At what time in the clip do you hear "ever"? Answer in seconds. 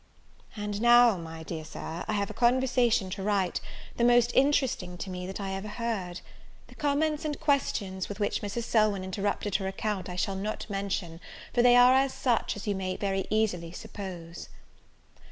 5.53-5.67